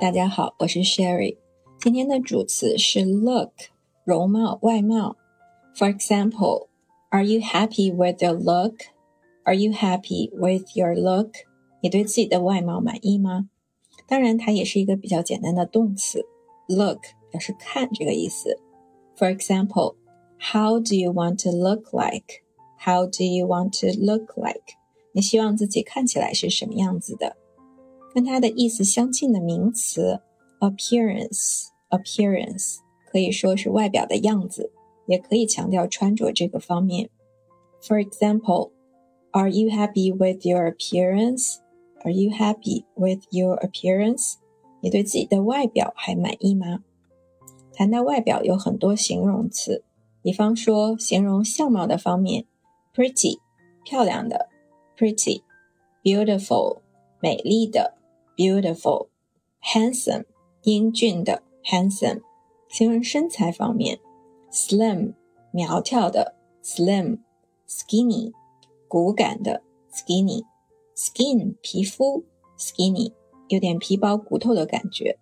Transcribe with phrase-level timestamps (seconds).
[0.00, 1.36] 大家好，我是 Sherry。
[1.80, 3.52] 今天的主词是 look，
[4.04, 5.16] 容貌、外貌。
[5.76, 6.68] For example,
[7.10, 8.74] Are you happy with your look?
[9.44, 11.30] Are you happy with your look?
[11.80, 13.48] 你对自己的外貌满意吗？
[14.08, 16.24] 当然，它也是一个比较简单的动词，
[16.68, 17.00] look
[17.30, 18.58] 表示看这个意思。
[19.16, 19.96] For example,
[20.38, 22.42] How do you want to look like?
[22.84, 24.74] How do you want to look like?
[25.12, 27.36] 你希望自己看起来是什么样子的？
[28.17, 30.19] 跟它的意思相近的名词
[30.59, 32.77] appearance，appearance
[33.11, 34.71] 可以说是外表的样子，
[35.05, 37.11] 也可以强调穿着这个方面。
[37.79, 38.71] For example,
[39.33, 41.57] Are you happy with your appearance?
[42.03, 44.37] Are you happy with your appearance?
[44.81, 46.79] 你对自己的外表还满意吗？
[47.71, 49.83] 谈到外表，有很多形容词，
[50.23, 52.45] 比方说形容相貌的方面
[52.95, 53.37] ，pretty，
[53.85, 54.49] 漂亮的。
[54.97, 55.43] pretty,
[56.01, 56.79] beautiful,
[57.21, 57.93] 美丽的
[58.37, 59.09] beautiful,
[59.61, 60.23] handsome,
[60.61, 62.21] 英俊的 handsome，
[62.69, 63.99] 形容身材方面
[64.51, 65.13] ，slim,
[65.51, 67.19] 苗条的 slim,
[67.67, 68.31] skinny,
[68.87, 70.45] 骨感的 skinny,
[70.95, 72.23] skin 皮肤
[72.57, 73.11] skinny
[73.49, 75.17] 有点皮包骨头的感觉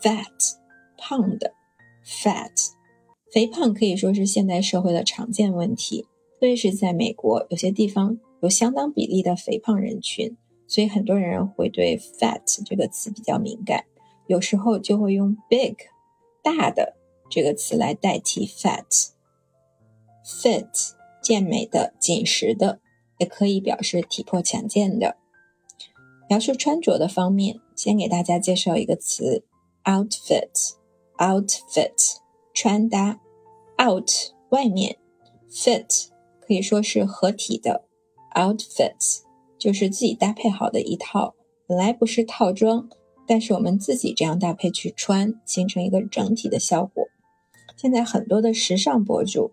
[0.00, 0.54] ，fat
[0.96, 1.52] 胖的
[2.04, 2.70] fat
[3.32, 6.02] 肥胖可以说是现代社会的常见问题，
[6.34, 8.18] 特别是在美国有些地方。
[8.42, 10.36] 有相当比例的肥胖人群，
[10.66, 13.84] 所以很多人会对 “fat” 这个词比较敏感，
[14.26, 15.76] 有时候就会用 “big”
[16.42, 16.96] 大的
[17.30, 19.10] 这个词来代替 “fat”。
[20.24, 22.80] fit 健美的、紧实的，
[23.18, 25.16] 也可以表示体魄强健的。
[26.28, 29.44] 描述穿着的方面，先给大家介绍一个词
[29.84, 30.74] ：outfit。
[31.18, 32.16] outfit
[32.52, 33.20] 穿搭
[33.82, 34.10] ，out
[34.50, 34.98] 外面
[35.50, 36.08] ，fit
[36.40, 37.84] 可以说是合体的。
[38.34, 39.22] Outfits
[39.58, 41.34] 就是自己搭配好的一套，
[41.66, 42.88] 本来不是套装，
[43.26, 47.04] 但是我们自己这样搭配去穿，形成一个整体的效果。
[47.76, 49.52] 现在很多的时尚博主、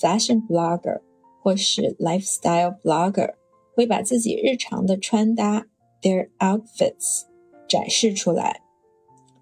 [0.00, 1.00] fashion blogger
[1.42, 3.34] 或是 lifestyle blogger
[3.74, 5.66] 会把自己日常的穿搭
[6.02, 7.24] their outfits
[7.68, 8.62] 展示出来。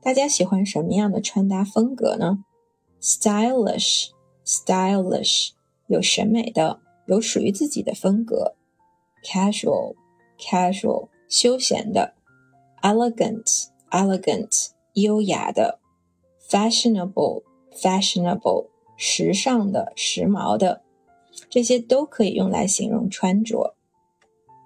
[0.03, 2.45] 大家喜欢什么样的穿搭风格呢
[3.01, 5.51] ？Stylish，stylish
[5.87, 8.57] 有审美的，有属于自己的风格。
[9.25, 9.95] casual
[10.43, 12.15] casual 休闲的
[12.83, 15.79] ，elegant elegant 优雅的
[16.51, 17.43] ，fashionable
[17.73, 18.67] fashionable
[18.97, 20.83] 时尚的、时髦的，
[21.49, 23.75] 这些都可以用来形容穿着。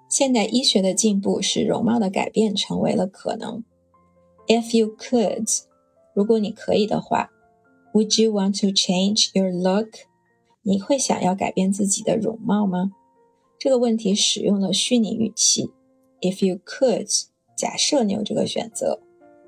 [0.09, 3.63] 现代医学的进步使容貌的改变成为了可能。
[4.47, 5.63] If you could，
[6.13, 7.29] 如果你可以的话
[7.93, 9.89] ，Would you want to change your look？
[10.61, 12.91] 你会想要改变自己的容貌吗？
[13.66, 15.70] 这个问题使用了虚拟语气。
[16.20, 17.08] If you could，
[17.56, 19.00] 假设你有这个选择，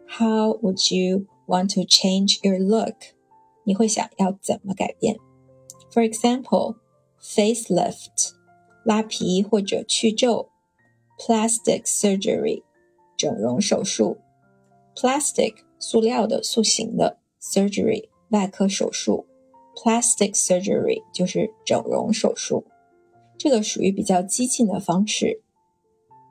[0.06, 2.96] How would you want to change your look？
[3.64, 5.16] 你会想要怎么改变？
[5.92, 8.32] For example，facelift，
[8.84, 10.48] 拉皮或者去皱；
[11.18, 12.62] plastic surgery，
[13.16, 14.18] 整容手术；
[14.94, 19.26] plastic，塑料的、塑形的；surgery，外科手术。
[19.76, 22.64] Plastic surgery 就是整容手术。
[23.39, 25.41] 这个属于比较激进的方式。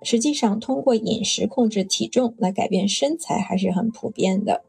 [0.03, 4.63] 实际上，通过饮食控制体重来改变身材还是很普遍的。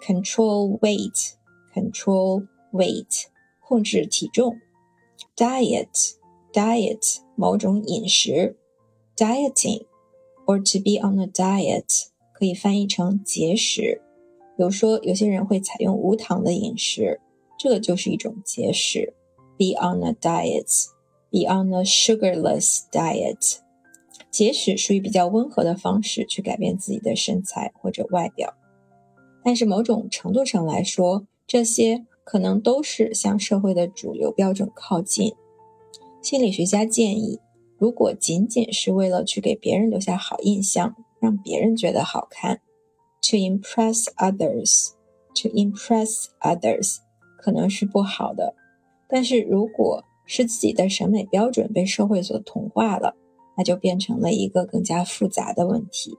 [0.00, 3.26] Control weight，control weight，
[3.60, 4.56] 控制体重。
[5.36, 8.56] Diet，diet，某种饮食。
[9.16, 14.02] Dieting，or to be on a diet，可以翻译成节食。
[14.56, 17.20] 比如说，有些人会采用无糖的饮食，
[17.58, 19.14] 这个就是一种节食。
[19.56, 20.93] Be on a diet。
[21.34, 23.56] Be on a sugarless diet，
[24.30, 28.54] 节食属于比较温和的方式去改变自己的身材或者外表，
[29.42, 35.34] 但是某种程度上来说，这些可能都是向社会的主流标准靠近。
[36.22, 37.40] 心理学家建议，
[37.78, 42.60] 如果仅仅是为了去给别人留下好印象，让别人觉得好看
[43.20, 46.98] ，to impress others，to impress others，
[47.36, 48.54] 可能是不好的。
[49.08, 53.16] 但是如果是自己的审美标准被社会所同化了，
[53.56, 56.18] 那就变成了一个更加复杂的问题。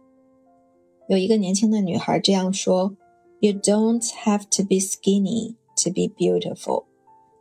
[1.08, 2.96] 有一个年轻的女孩这样说
[3.40, 6.86] ：“You don't have to be skinny to be beautiful。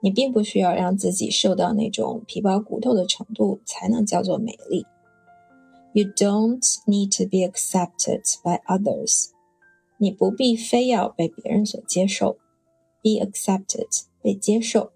[0.00, 4.84] 你并不需要让自己瘦到那种皮包骨头的程度才能叫做美丽。
[5.94, 9.30] You don't need to be accepted by others。
[9.96, 12.36] 你不必非要被别人所接受。
[13.02, 14.90] Be accepted，被接受。”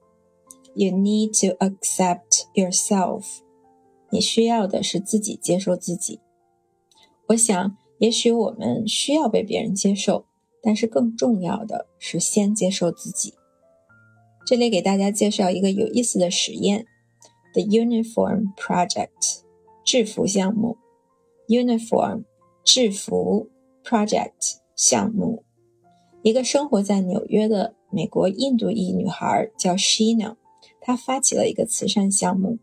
[0.78, 3.24] You need to accept yourself。
[4.10, 6.20] 你需要的是自己接受自己。
[7.26, 10.26] 我想也许我们需要被别人接受，
[10.62, 13.34] 但是更重要的是先接受自己。
[14.46, 16.86] 这里给大家介绍一个有意思的实验
[17.54, 19.40] ：The Uniform Project，
[19.84, 20.76] 制服项目。
[21.48, 22.22] Uniform，
[22.62, 23.48] 制服
[23.82, 25.42] ，Project，项目。
[26.22, 30.36] 一个生活在纽约的美国印度裔女孩叫 Sheena，
[30.87, 32.59] 她发起了一个慈善项目。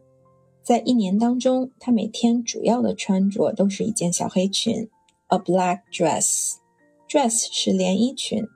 [0.63, 4.89] 在一年当中，她每天主要的穿着都是一件小黑裙，
[5.29, 8.47] a black dress。dress 是连衣裙，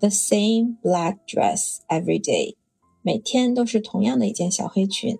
[0.00, 2.56] the same black dress every day。
[3.02, 5.16] 每天都是同样的一件小黑裙，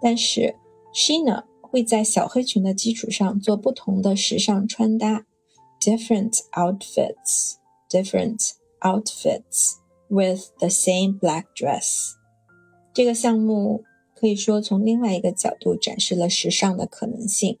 [0.00, 0.54] 但是
[0.94, 5.24] Sheena 会在小黑裙的基础上做不同的时尚穿搭，
[5.80, 9.76] different outfits，different outfits
[10.08, 12.12] with the same black dress。
[12.93, 13.83] 这个项目
[14.15, 17.57] 可以说从另外一个角度展示了时尚的可能性，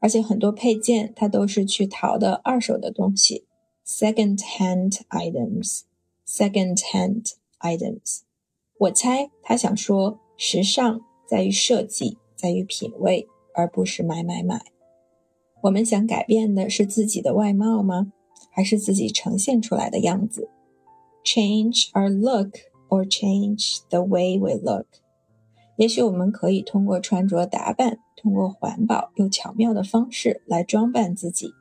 [0.00, 3.44] 而且很多配件它都是去淘的二手的东西
[3.86, 8.20] ，second-hand items，second-hand items。
[8.78, 14.64] 我猜他想说，时尚在于设计，在于品味，而不是买买买。
[15.62, 18.12] 我们想改变的是自己的外貌吗？
[18.50, 20.48] 还是自己呈现出来的样子
[21.24, 22.56] ？Change our look
[22.96, 24.86] or change the way we look。
[25.76, 31.52] 也许我们可以通过穿着打扮，通过环保又巧妙的方式来装扮自己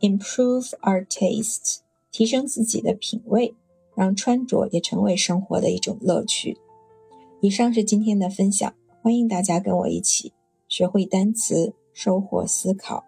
[0.00, 1.78] ，improve our taste，
[2.12, 3.54] 提升自己的品味。
[3.96, 6.56] 让穿着也成为生活的一种乐趣。
[7.42, 8.72] 以上是今天的分享，
[9.02, 10.32] 欢迎大家跟我一起
[10.68, 13.04] 学会单词，收获思考。